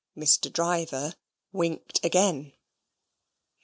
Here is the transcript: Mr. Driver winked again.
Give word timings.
Mr. 0.17 0.51
Driver 0.51 1.13
winked 1.51 2.03
again. 2.03 2.53